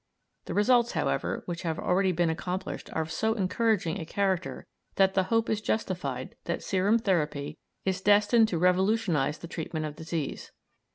The 0.45 0.55
results, 0.55 0.93
however, 0.93 1.43
which 1.45 1.61
have 1.61 1.77
already 1.77 2.11
been 2.11 2.31
accomplished 2.31 2.89
are 2.93 3.03
of 3.03 3.11
so 3.11 3.35
encouraging 3.35 3.99
a 3.99 4.03
character 4.07 4.65
that 4.95 5.13
the 5.13 5.25
hope 5.25 5.47
is 5.47 5.61
justified 5.61 6.35
that 6.45 6.63
serum 6.63 6.97
therapy 6.97 7.59
is 7.85 8.01
destined 8.01 8.47
to 8.47 8.57
revolutionise 8.57 9.37
the 9.37 9.47
treatment 9.47 9.85
of 9.85 9.95
disease. 9.97 10.51